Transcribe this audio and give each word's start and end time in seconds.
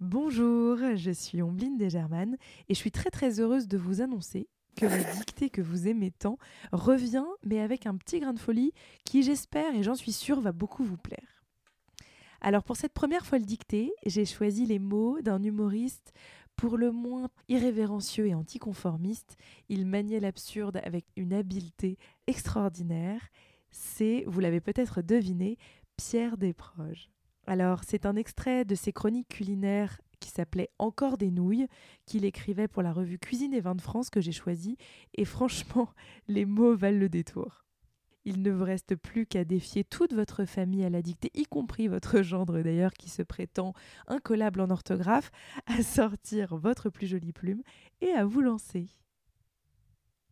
Bonjour, 0.00 0.76
je 0.94 1.10
suis 1.10 1.40
Ombline 1.40 1.78
Desgermanes 1.78 2.36
et 2.68 2.74
je 2.74 2.78
suis 2.78 2.90
très 2.90 3.08
très 3.08 3.40
heureuse 3.40 3.66
de 3.66 3.78
vous 3.78 4.02
annoncer 4.02 4.46
que 4.76 4.84
la 4.84 5.02
dictée 5.14 5.48
que 5.48 5.62
vous 5.62 5.88
aimez 5.88 6.10
tant 6.10 6.36
revient, 6.70 7.24
mais 7.44 7.60
avec 7.60 7.86
un 7.86 7.96
petit 7.96 8.20
grain 8.20 8.34
de 8.34 8.38
folie 8.38 8.74
qui, 9.06 9.22
j'espère 9.22 9.74
et 9.74 9.82
j'en 9.82 9.94
suis 9.94 10.12
sûre, 10.12 10.42
va 10.42 10.52
beaucoup 10.52 10.84
vous 10.84 10.98
plaire. 10.98 11.42
Alors 12.42 12.62
pour 12.62 12.76
cette 12.76 12.92
première 12.92 13.24
folle 13.24 13.46
dictée, 13.46 13.90
j'ai 14.04 14.26
choisi 14.26 14.66
les 14.66 14.78
mots 14.78 15.22
d'un 15.22 15.42
humoriste 15.42 16.12
pour 16.56 16.76
le 16.76 16.92
moins 16.92 17.30
irrévérencieux 17.48 18.26
et 18.26 18.34
anticonformiste. 18.34 19.38
Il 19.70 19.86
maniait 19.86 20.20
l'absurde 20.20 20.78
avec 20.84 21.06
une 21.16 21.32
habileté 21.32 21.96
extraordinaire. 22.26 23.22
C'est, 23.70 24.24
vous 24.26 24.40
l'avez 24.40 24.60
peut-être 24.60 25.00
deviné, 25.00 25.56
Pierre 25.96 26.36
Desproges. 26.36 27.08
Alors, 27.46 27.84
c'est 27.84 28.06
un 28.06 28.16
extrait 28.16 28.64
de 28.64 28.74
ses 28.74 28.92
chroniques 28.92 29.28
culinaires 29.28 30.00
qui 30.18 30.30
s'appelait 30.30 30.70
Encore 30.78 31.16
des 31.16 31.30
nouilles, 31.30 31.68
qu'il 32.04 32.24
écrivait 32.24 32.66
pour 32.66 32.82
la 32.82 32.92
revue 32.92 33.18
Cuisine 33.18 33.54
et 33.54 33.60
Vins 33.60 33.76
de 33.76 33.82
France 33.82 34.10
que 34.10 34.20
j'ai 34.20 34.32
choisi, 34.32 34.76
et 35.14 35.24
franchement, 35.24 35.88
les 36.28 36.44
mots 36.44 36.74
valent 36.74 36.98
le 36.98 37.08
détour. 37.08 37.64
Il 38.24 38.42
ne 38.42 38.50
vous 38.50 38.64
reste 38.64 38.96
plus 38.96 39.24
qu'à 39.24 39.44
défier 39.44 39.84
toute 39.84 40.12
votre 40.12 40.44
famille 40.44 40.84
à 40.84 40.90
la 40.90 41.00
dictée, 41.00 41.30
y 41.34 41.44
compris 41.44 41.86
votre 41.86 42.22
gendre 42.22 42.60
d'ailleurs 42.60 42.92
qui 42.94 43.08
se 43.08 43.22
prétend 43.22 43.72
incollable 44.08 44.60
en 44.60 44.70
orthographe, 44.70 45.30
à 45.66 45.84
sortir 45.84 46.56
votre 46.56 46.90
plus 46.90 47.06
jolie 47.06 47.32
plume 47.32 47.62
et 48.00 48.10
à 48.10 48.24
vous 48.24 48.40
lancer. 48.40 48.88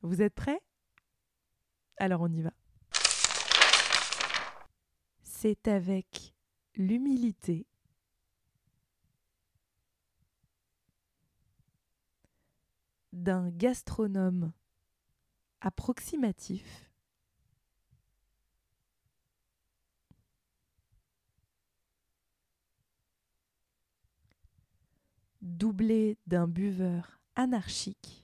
Vous 0.03 0.20
êtes 0.20 0.34
prêts? 0.34 0.61
Alors 1.97 2.23
on 2.23 2.33
y 2.33 2.42
va. 2.42 2.53
C'est 5.23 5.69
avec 5.69 6.34
l'humilité, 6.77 7.66
d'un 13.12 13.48
gastronome 13.50 14.53
approximatif. 15.61 16.91
Doublé 25.41 26.19
d'un 26.27 26.48
buveur 26.48 27.20
anarchique 27.36 28.23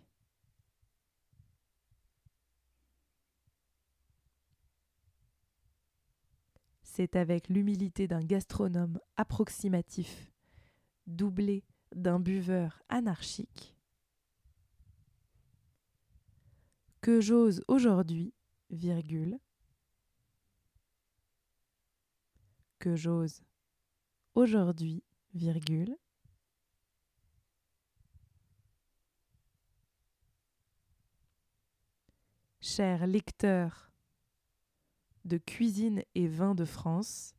C'est 7.00 7.16
avec 7.16 7.48
l'humilité 7.48 8.06
d'un 8.06 8.20
gastronome 8.20 9.00
approximatif, 9.16 10.30
doublé 11.06 11.64
d'un 11.94 12.20
buveur 12.20 12.82
anarchique, 12.90 13.74
que 17.00 17.22
j'ose 17.22 17.64
aujourd'hui, 17.68 18.34
virgule, 18.68 19.38
que 22.78 22.96
j'ose 22.96 23.44
aujourd'hui, 24.34 25.02
virgule, 25.32 25.96
cher 32.60 33.06
lecteur 33.06 33.89
de 35.24 35.38
cuisine 35.38 36.02
et 36.14 36.28
vin 36.28 36.54
de 36.54 36.64
France. 36.64 37.34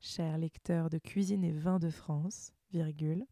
Cher 0.00 0.38
lecteur 0.38 0.88
de 0.90 0.98
cuisine 0.98 1.44
et 1.44 1.52
vin 1.52 1.78
de 1.78 1.90
France, 1.90 2.52
virgule. 2.70 3.26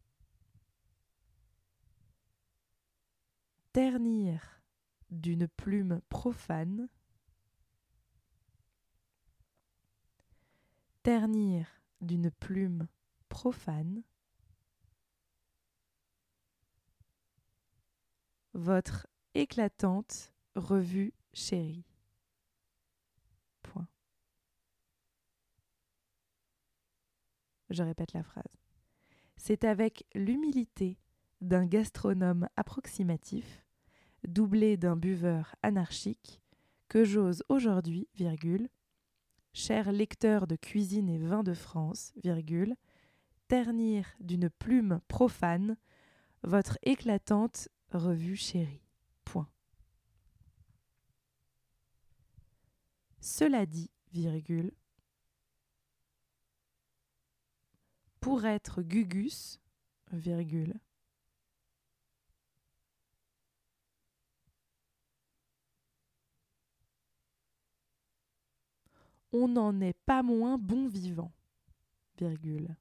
Ternir 3.73 4.61
d'une 5.09 5.47
plume 5.47 6.01
profane. 6.09 6.89
Ternir 11.03 11.67
d'une 12.01 12.29
plume 12.31 12.87
profane. 13.29 14.03
Votre 18.57 19.05
éclatante 19.35 20.33
revue 20.55 21.13
chérie. 21.31 21.85
Je 27.69 27.83
répète 27.83 28.13
la 28.13 28.23
phrase. 28.23 28.57
C'est 29.35 29.65
avec 29.65 30.05
l'humilité 30.15 30.97
d'un 31.41 31.65
gastronome 31.65 32.47
approximatif, 32.55 33.65
doublé 34.25 34.77
d'un 34.77 34.95
buveur 34.95 35.55
anarchique, 35.61 36.41
que 36.87 37.03
j'ose 37.03 37.43
aujourd'hui, 37.49 38.07
virgule, 38.15 38.69
cher 39.53 39.91
lecteur 39.91 40.47
de 40.47 40.55
cuisine 40.55 41.09
et 41.09 41.17
vin 41.17 41.43
de 41.43 41.53
France, 41.53 42.13
virgule, 42.23 42.75
ternir 43.49 44.07
d'une 44.21 44.49
plume 44.49 45.01
profane 45.09 45.77
votre 46.43 46.77
éclatante 46.83 47.67
Revue 47.91 48.35
chérie. 48.35 48.87
Cela 53.27 53.65
dit, 53.65 53.91
virgule, 54.13 54.71
pour 58.21 58.45
être 58.45 58.81
Gugus, 58.81 59.59
virgule, 60.13 60.79
on 69.33 69.49
n'en 69.49 69.81
est 69.81 69.91
pas 70.05 70.23
moins 70.23 70.57
bon 70.57 70.87
vivant, 70.87 71.33
virgule. 72.17 72.77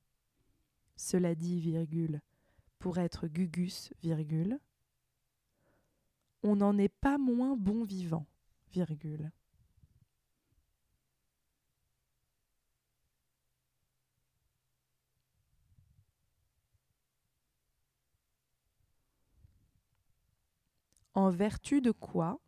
Cela 0.95 1.35
dit, 1.35 1.59
virgule, 1.59 2.23
pour 2.79 2.99
être 2.99 3.27
Gugus, 3.27 3.93
virgule, 4.01 4.61
on 6.43 6.57
n'en 6.57 6.79
est 6.79 6.89
pas 6.89 7.19
moins 7.19 7.57
bon 7.57 7.85
vivant, 7.85 8.27
virgule. 8.73 9.31
En 21.15 21.31
vertu 21.31 21.81
de 21.81 21.93
quoi 21.93 22.39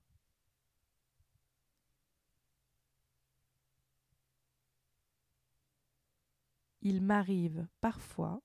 il 6.89 7.03
m'arrive 7.03 7.67
parfois 7.81 8.41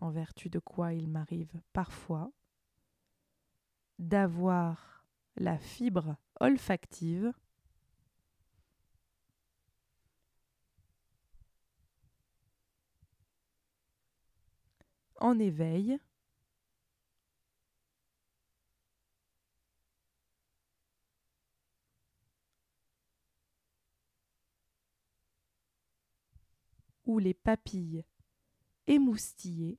en 0.00 0.10
vertu 0.10 0.48
de 0.48 0.58
quoi 0.58 0.94
il 0.94 1.08
m'arrive 1.08 1.60
parfois 1.72 2.30
d'avoir 3.98 5.04
la 5.36 5.58
fibre 5.58 6.16
olfactive 6.40 7.32
en 15.16 15.38
éveil 15.38 15.98
ou 27.04 27.18
les 27.18 27.34
papilles 27.34 28.04
émoustillées 28.86 29.78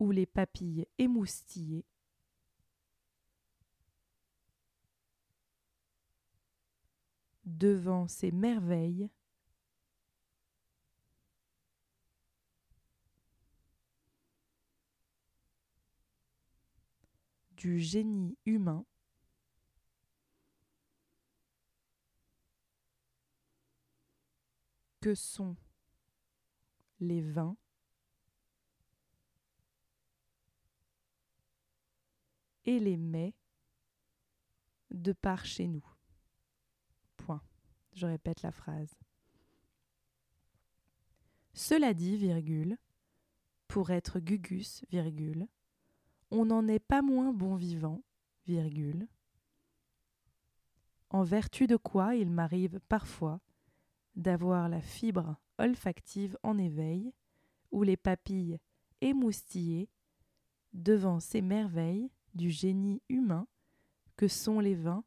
ou 0.00 0.10
les 0.10 0.26
papilles 0.26 0.86
émoustillées. 0.98 1.84
Devant 7.44 8.08
ces 8.08 8.30
merveilles, 8.32 9.10
du 17.56 17.78
génie 17.78 18.38
humain, 18.46 18.86
que 25.00 25.14
sont 25.14 25.56
les 27.00 27.20
vins, 27.20 27.56
et 32.64 32.78
les 32.78 32.96
mets 32.96 33.34
de 34.90 35.12
par 35.12 35.44
chez 35.44 35.66
nous. 35.66 35.84
Point. 37.16 37.42
Je 37.92 38.06
répète 38.06 38.42
la 38.42 38.52
phrase. 38.52 38.94
Cela 41.52 41.94
dit, 41.94 42.16
virgule, 42.16 42.78
pour 43.68 43.90
être 43.90 44.20
gugus, 44.20 44.84
virgule, 44.90 45.46
on 46.30 46.46
n'en 46.46 46.66
est 46.68 46.78
pas 46.78 47.02
moins 47.02 47.32
bon 47.32 47.56
vivant, 47.56 48.02
virgule, 48.46 49.08
en 51.10 51.24
vertu 51.24 51.66
de 51.66 51.76
quoi 51.76 52.14
il 52.14 52.30
m'arrive 52.30 52.80
parfois 52.88 53.40
d'avoir 54.14 54.68
la 54.68 54.80
fibre 54.80 55.36
olfactive 55.58 56.38
en 56.42 56.56
éveil, 56.56 57.12
ou 57.70 57.82
les 57.82 57.96
papilles 57.96 58.58
émoustillées 59.00 59.88
devant 60.72 61.20
ces 61.20 61.42
merveilles 61.42 62.10
du 62.34 62.50
génie 62.50 63.02
humain 63.08 63.46
que 64.16 64.28
sont 64.28 64.60
les 64.60 64.74
vins 64.74 65.04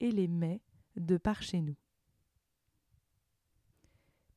et 0.00 0.10
les 0.10 0.28
mets 0.28 0.60
de 0.96 1.16
par 1.16 1.42
chez 1.42 1.60
nous. 1.60 1.76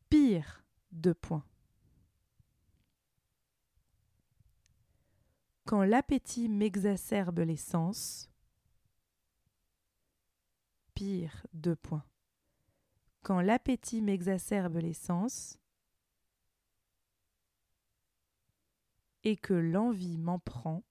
Pire, 0.10 0.64
deux 0.92 1.14
points. 1.14 1.46
Quand 5.66 5.84
l'appétit 5.84 6.50
m'exacerbe 6.50 7.40
les 7.40 7.58
sens, 7.58 8.30
pire, 10.94 11.48
deux 11.54 11.76
points. 11.76 12.06
Quand 13.22 13.42
l'appétit 13.42 14.02
m'exacerbe 14.02 14.78
les 14.78 14.94
sens 14.94 15.58
et 19.24 19.38
que 19.38 19.54
l'envie 19.54 20.18
m'en 20.18 20.40
prend, 20.40 20.84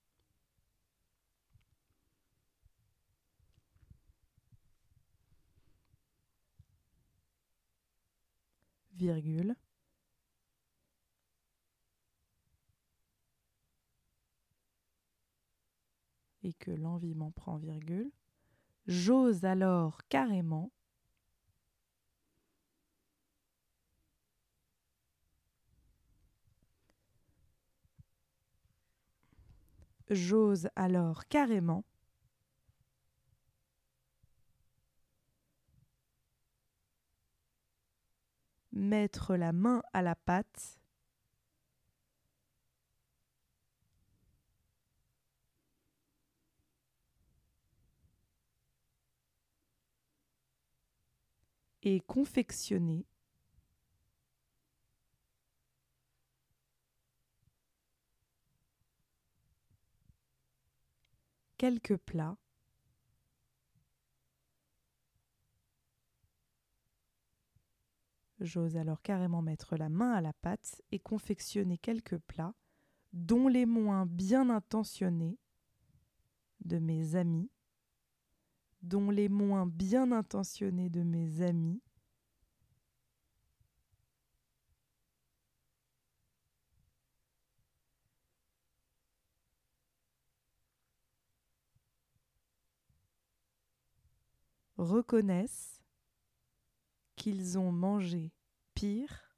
et 16.45 16.53
que 16.55 16.71
l'envie 16.71 17.15
m'en 17.15 17.31
prend, 17.31 17.57
virgule, 17.57 18.11
j'ose 18.87 19.45
alors 19.45 20.07
carrément 20.09 20.71
j'ose 30.11 30.69
alors 30.77 31.27
carrément 31.27 31.85
mettre 38.83 39.37
la 39.37 39.53
main 39.53 39.83
à 39.93 40.03
la 40.03 40.15
pâte. 40.15 40.79
Et 51.85 52.01
confectionner. 52.01 53.05
Quelques 61.57 61.97
plats 61.97 62.37
J'ose 68.43 68.77
alors 68.77 69.03
carrément 69.03 69.41
mettre 69.41 69.77
la 69.77 69.89
main 69.89 70.11
à 70.11 70.21
la 70.21 70.33
pâte 70.33 70.83
et 70.91 70.99
confectionner 70.99 71.79
quelques 71.79 72.19
plats, 72.19 72.55
dont 73.13 73.47
les 73.47 73.67
moins 73.67 74.05
bien 74.05 74.51
intentionnés 74.51 75.39
de 76.65 76.81
mes 76.81 77.15
amis, 77.15 77.53
dont 78.83 79.11
les 79.11 79.29
moins 79.29 79.65
bien 79.65 80.11
intentionnés 80.11 80.91
de 80.91 81.05
mes 81.05 81.41
amis 81.43 81.81
reconnaissent 94.77 95.82
qu'ils 97.23 97.57
ont 97.57 97.71
mangé 97.71 98.33
pire? 98.75 99.37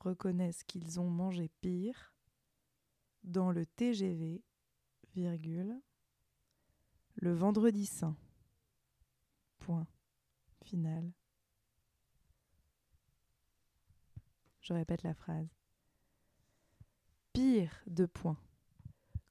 Reconnaissent 0.00 0.64
qu'ils 0.64 0.98
ont 0.98 1.08
mangé 1.08 1.50
pire 1.60 2.12
dans 3.22 3.52
le 3.52 3.64
TGV, 3.64 4.42
virgule, 5.14 5.80
le 7.14 7.32
vendredi 7.32 7.86
saint. 7.86 8.16
Point. 9.60 9.86
Final. 10.64 11.12
Je 14.62 14.72
répète 14.72 15.04
la 15.04 15.14
phrase. 15.14 15.54
Pire 17.32 17.84
de 17.86 18.06
point. 18.06 18.40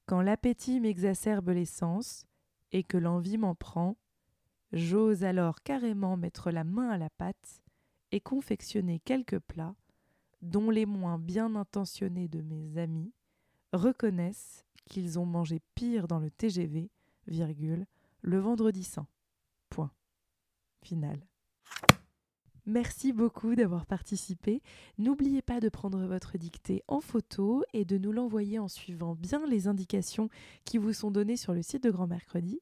Quand 0.06 0.22
l'appétit 0.22 0.80
m'exacerbe 0.80 1.50
les 1.50 1.66
sens 1.66 2.24
et 2.72 2.82
que 2.84 2.96
l'envie 2.96 3.38
m'en 3.38 3.54
prend, 3.54 3.96
j'ose 4.72 5.24
alors 5.24 5.62
carrément 5.62 6.16
mettre 6.16 6.50
la 6.50 6.64
main 6.64 6.90
à 6.90 6.98
la 6.98 7.10
pâte 7.10 7.62
et 8.12 8.20
confectionner 8.20 9.00
quelques 9.00 9.38
plats 9.38 9.76
dont 10.42 10.70
les 10.70 10.86
moins 10.86 11.18
bien 11.18 11.56
intentionnés 11.56 12.28
de 12.28 12.42
mes 12.42 12.78
amis 12.78 13.12
reconnaissent 13.72 14.64
qu'ils 14.86 15.18
ont 15.18 15.26
mangé 15.26 15.60
pire 15.74 16.08
dans 16.08 16.18
le 16.18 16.30
TGV, 16.30 16.90
virgule, 17.26 17.86
le 18.22 18.38
vendredi 18.38 18.84
saint. 18.84 19.06
Point. 19.68 19.90
Final. 20.82 21.20
Merci 22.68 23.14
beaucoup 23.14 23.54
d'avoir 23.54 23.86
participé. 23.86 24.60
N'oubliez 24.98 25.40
pas 25.40 25.58
de 25.58 25.70
prendre 25.70 26.04
votre 26.04 26.36
dictée 26.36 26.84
en 26.86 27.00
photo 27.00 27.64
et 27.72 27.86
de 27.86 27.96
nous 27.96 28.12
l'envoyer 28.12 28.58
en 28.58 28.68
suivant 28.68 29.14
bien 29.14 29.46
les 29.46 29.68
indications 29.68 30.28
qui 30.66 30.76
vous 30.76 30.92
sont 30.92 31.10
données 31.10 31.38
sur 31.38 31.54
le 31.54 31.62
site 31.62 31.82
de 31.82 31.90
Grand 31.90 32.06
Mercredi. 32.06 32.60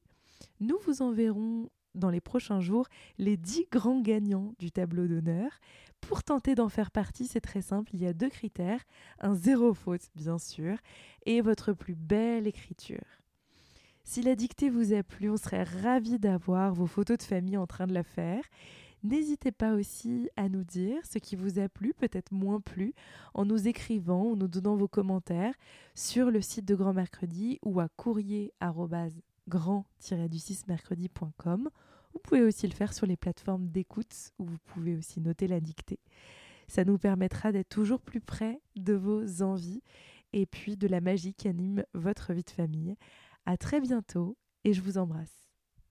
Nous 0.61 0.77
vous 0.85 1.01
enverrons 1.01 1.69
dans 1.93 2.09
les 2.09 2.21
prochains 2.21 2.61
jours 2.61 2.87
les 3.17 3.35
10 3.35 3.67
grands 3.69 3.99
gagnants 3.99 4.53
du 4.59 4.71
tableau 4.71 5.07
d'honneur. 5.07 5.59
Pour 5.99 6.23
tenter 6.23 6.55
d'en 6.55 6.69
faire 6.69 6.91
partie, 6.91 7.27
c'est 7.27 7.41
très 7.41 7.61
simple, 7.61 7.89
il 7.93 8.01
y 8.01 8.07
a 8.07 8.13
deux 8.13 8.29
critères, 8.29 8.85
un 9.19 9.35
zéro 9.35 9.73
faute 9.73 10.07
bien 10.15 10.37
sûr, 10.37 10.77
et 11.25 11.41
votre 11.41 11.73
plus 11.73 11.95
belle 11.95 12.47
écriture. 12.47 13.03
Si 14.05 14.21
la 14.21 14.35
dictée 14.35 14.69
vous 14.69 14.93
a 14.93 15.03
plu, 15.03 15.29
on 15.29 15.35
serait 15.35 15.63
ravis 15.63 16.17
d'avoir 16.17 16.73
vos 16.73 16.87
photos 16.87 17.17
de 17.17 17.23
famille 17.23 17.57
en 17.57 17.67
train 17.67 17.87
de 17.87 17.93
la 17.93 18.03
faire. 18.03 18.41
N'hésitez 19.03 19.51
pas 19.51 19.73
aussi 19.73 20.29
à 20.35 20.49
nous 20.49 20.63
dire 20.63 21.05
ce 21.05 21.19
qui 21.19 21.35
vous 21.35 21.59
a 21.59 21.69
plu, 21.69 21.93
peut-être 21.93 22.31
moins 22.31 22.59
plu, 22.59 22.93
en 23.33 23.45
nous 23.45 23.67
écrivant 23.67 24.25
ou 24.25 24.35
nous 24.35 24.47
donnant 24.47 24.75
vos 24.75 24.87
commentaires 24.87 25.53
sur 25.93 26.31
le 26.31 26.41
site 26.41 26.65
de 26.65 26.75
Grand 26.75 26.93
Mercredi 26.93 27.59
ou 27.63 27.79
à 27.79 27.89
courrier 27.89 28.53
grand-du6 29.47 30.63
mercredi.com. 30.67 31.69
Vous 32.13 32.19
pouvez 32.19 32.41
aussi 32.41 32.67
le 32.67 32.73
faire 32.73 32.93
sur 32.93 33.05
les 33.05 33.17
plateformes 33.17 33.67
d'écoute 33.69 34.31
où 34.39 34.45
vous 34.45 34.57
pouvez 34.65 34.95
aussi 34.95 35.21
noter 35.21 35.47
la 35.47 35.59
dictée. 35.59 35.99
Ça 36.67 36.83
nous 36.83 36.97
permettra 36.97 37.51
d'être 37.51 37.69
toujours 37.69 38.01
plus 38.01 38.21
près 38.21 38.59
de 38.75 38.93
vos 38.93 39.43
envies 39.43 39.83
et 40.33 40.45
puis 40.45 40.75
de 40.75 40.87
la 40.87 41.01
magie 41.01 41.33
qui 41.33 41.47
anime 41.47 41.83
votre 41.93 42.33
vie 42.33 42.43
de 42.43 42.49
famille. 42.49 42.95
À 43.45 43.57
très 43.57 43.79
bientôt 43.79 44.35
et 44.63 44.73
je 44.73 44.81
vous 44.81 44.97
embrasse. 44.97 45.46